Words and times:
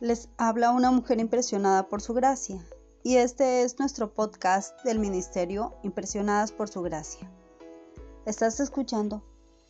Les 0.00 0.30
habla 0.38 0.70
una 0.70 0.90
mujer 0.90 1.20
impresionada 1.20 1.86
por 1.90 2.00
su 2.00 2.14
gracia 2.14 2.64
y 3.02 3.16
este 3.16 3.64
es 3.64 3.78
nuestro 3.78 4.14
podcast 4.14 4.82
del 4.82 4.98
Ministerio 4.98 5.74
Impresionadas 5.82 6.52
por 6.52 6.70
su 6.70 6.80
gracia. 6.80 7.30
Estás 8.24 8.60
escuchando 8.60 9.22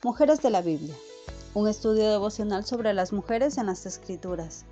Mujeres 0.05 0.41
de 0.41 0.51
la 0.51 0.63
Biblia, 0.63 0.95
un 1.53 1.67
estudio 1.67 2.09
devocional 2.09 2.65
sobre 2.65 2.95
las 2.95 3.13
mujeres 3.13 3.59
en 3.59 3.67
las 3.67 3.87
Escrituras. 3.87 4.65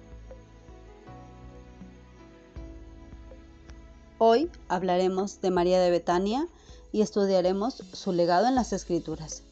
Hoy 4.18 4.52
hablaremos 4.68 5.40
de 5.40 5.50
María 5.50 5.80
de 5.80 5.90
Betania 5.90 6.46
y 6.92 7.02
estudiaremos 7.02 7.82
su 7.92 8.12
legado 8.12 8.46
en 8.46 8.54
las 8.54 8.72
Escrituras. 8.72 9.42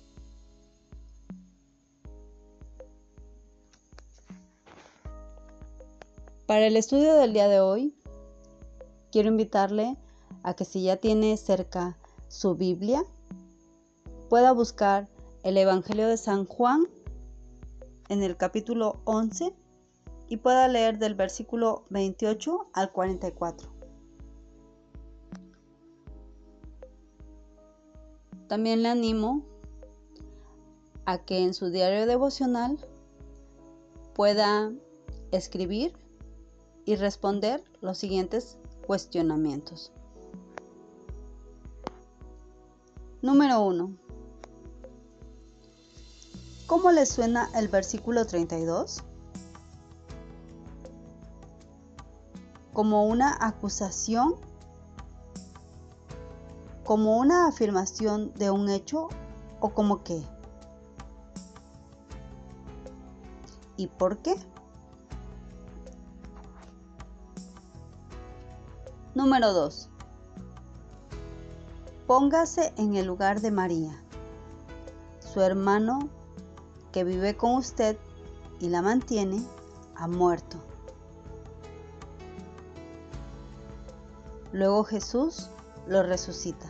Para 6.46 6.68
el 6.68 6.76
estudio 6.76 7.16
del 7.16 7.32
día 7.32 7.48
de 7.48 7.58
hoy, 7.58 7.92
quiero 9.10 9.28
invitarle 9.28 9.96
a 10.44 10.54
que 10.54 10.64
si 10.64 10.84
ya 10.84 10.96
tiene 10.96 11.36
cerca 11.36 11.98
su 12.28 12.54
Biblia, 12.54 13.04
pueda 14.30 14.52
buscar 14.52 15.08
el 15.42 15.56
Evangelio 15.56 16.06
de 16.06 16.16
San 16.16 16.44
Juan 16.44 16.86
en 18.08 18.22
el 18.22 18.36
capítulo 18.36 19.00
11 19.06 19.56
y 20.28 20.36
pueda 20.36 20.68
leer 20.68 21.00
del 21.00 21.16
versículo 21.16 21.84
28 21.90 22.68
al 22.72 22.92
44. 22.92 23.68
También 28.46 28.84
le 28.84 28.88
animo 28.88 29.42
a 31.06 31.18
que 31.24 31.42
en 31.42 31.54
su 31.54 31.70
diario 31.70 32.06
devocional 32.06 32.78
pueda 34.14 34.72
escribir 35.32 36.05
y 36.86 36.94
responder 36.94 37.62
los 37.82 37.98
siguientes 37.98 38.56
cuestionamientos. 38.86 39.92
Número 43.20 43.60
1. 43.60 43.90
¿Cómo 46.66 46.92
le 46.92 47.04
suena 47.04 47.50
el 47.56 47.68
versículo 47.68 48.24
32? 48.24 49.02
¿Como 52.72 53.04
una 53.04 53.36
acusación? 53.40 54.36
¿Como 56.84 57.18
una 57.18 57.48
afirmación 57.48 58.32
de 58.34 58.50
un 58.52 58.68
hecho 58.68 59.08
o 59.60 59.70
como 59.70 60.04
qué? 60.04 60.22
¿Y 63.76 63.88
por 63.88 64.18
qué? 64.18 64.36
Número 69.16 69.54
2. 69.54 69.88
Póngase 72.06 72.74
en 72.76 72.96
el 72.96 73.06
lugar 73.06 73.40
de 73.40 73.50
María, 73.50 73.98
su 75.20 75.40
hermano 75.40 76.10
que 76.92 77.02
vive 77.02 77.34
con 77.34 77.54
usted 77.54 77.96
y 78.60 78.68
la 78.68 78.82
mantiene, 78.82 79.42
ha 79.94 80.06
muerto. 80.06 80.58
Luego 84.52 84.84
Jesús 84.84 85.48
lo 85.86 86.02
resucita. 86.02 86.66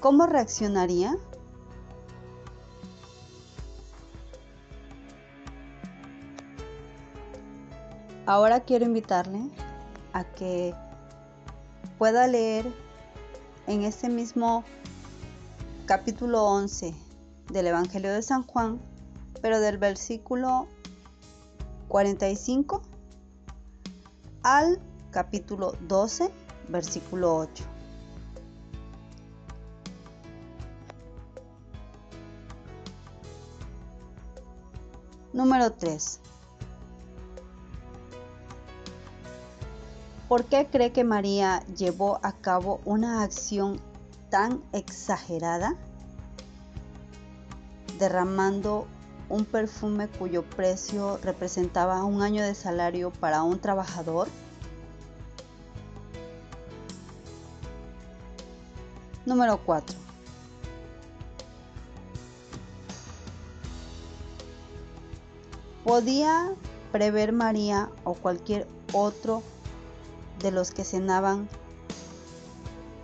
¿Cómo 0.00 0.24
reaccionaría? 0.24 1.18
Ahora 8.26 8.60
quiero 8.60 8.84
invitarle 8.84 9.40
a 10.12 10.24
que 10.24 10.74
pueda 11.98 12.26
leer 12.26 12.72
en 13.66 13.82
este 13.82 14.08
mismo 14.08 14.64
capítulo 15.86 16.44
11 16.44 16.94
del 17.50 17.66
Evangelio 17.66 18.12
de 18.12 18.22
San 18.22 18.42
Juan, 18.42 18.80
pero 19.40 19.58
del 19.60 19.78
versículo 19.78 20.68
45 21.88 22.82
al 24.42 24.80
capítulo 25.10 25.74
12, 25.88 26.30
versículo 26.68 27.36
8. 27.36 27.64
Número 35.32 35.72
3. 35.72 36.20
¿Por 40.30 40.44
qué 40.44 40.68
cree 40.70 40.92
que 40.92 41.02
María 41.02 41.64
llevó 41.76 42.20
a 42.22 42.30
cabo 42.30 42.80
una 42.84 43.24
acción 43.24 43.80
tan 44.28 44.62
exagerada? 44.72 45.74
Derramando 47.98 48.86
un 49.28 49.44
perfume 49.44 50.06
cuyo 50.06 50.44
precio 50.44 51.18
representaba 51.24 52.04
un 52.04 52.22
año 52.22 52.44
de 52.44 52.54
salario 52.54 53.10
para 53.10 53.42
un 53.42 53.58
trabajador. 53.58 54.28
Número 59.26 59.58
4. 59.66 59.98
¿Podía 65.82 66.54
prever 66.92 67.32
María 67.32 67.90
o 68.04 68.14
cualquier 68.14 68.68
otro 68.92 69.42
de 70.42 70.50
los 70.50 70.70
que 70.70 70.84
cenaban 70.84 71.48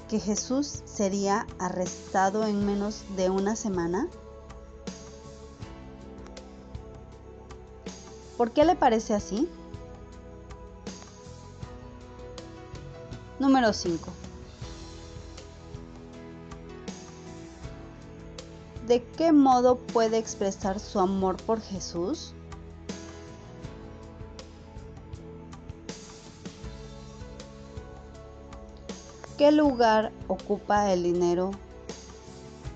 que 0.08 0.20
Jesús 0.20 0.82
sería 0.84 1.46
arrestado 1.58 2.44
en 2.44 2.64
menos 2.64 3.02
de 3.16 3.30
una 3.30 3.56
semana? 3.56 4.08
¿Por 8.36 8.52
qué 8.52 8.64
le 8.64 8.76
parece 8.76 9.14
así? 9.14 9.48
Número 13.38 13.72
5. 13.72 14.10
¿De 18.86 19.02
qué 19.02 19.32
modo 19.32 19.78
puede 19.78 20.18
expresar 20.18 20.78
su 20.78 21.00
amor 21.00 21.36
por 21.38 21.60
Jesús? 21.60 22.35
¿Qué 29.36 29.52
lugar 29.52 30.12
ocupa 30.28 30.90
el 30.94 31.02
dinero 31.02 31.50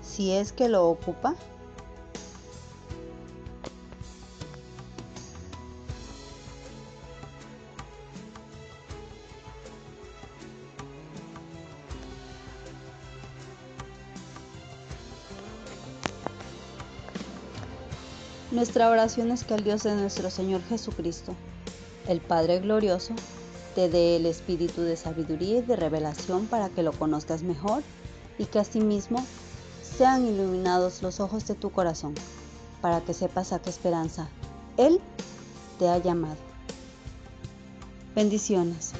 si 0.03 0.31
es 0.31 0.51
que 0.51 0.69
lo 0.69 0.87
ocupa? 0.89 1.33
Nuestra 18.51 18.91
oración 18.91 19.31
es 19.31 19.43
que 19.43 19.55
el 19.55 19.63
Dios 19.63 19.81
de 19.81 19.95
nuestro 19.95 20.29
Señor 20.29 20.61
Jesucristo, 20.69 21.33
el 22.07 22.21
Padre 22.21 22.59
Glorioso, 22.59 23.15
te 23.75 23.89
dé 23.89 24.17
el 24.17 24.25
espíritu 24.25 24.81
de 24.81 24.97
sabiduría 24.97 25.59
y 25.59 25.61
de 25.61 25.75
revelación 25.75 26.47
para 26.47 26.69
que 26.69 26.83
lo 26.83 26.91
conozcas 26.91 27.43
mejor 27.43 27.83
y 28.37 28.45
que 28.45 28.59
asimismo 28.59 29.25
sean 29.97 30.25
iluminados 30.25 31.01
los 31.01 31.19
ojos 31.19 31.47
de 31.47 31.55
tu 31.55 31.71
corazón, 31.71 32.15
para 32.81 33.01
que 33.01 33.13
sepas 33.13 33.53
a 33.53 33.61
qué 33.61 33.69
esperanza 33.69 34.29
Él 34.77 34.99
te 35.79 35.87
ha 35.89 35.97
llamado. 35.97 36.37
Bendiciones. 38.15 38.93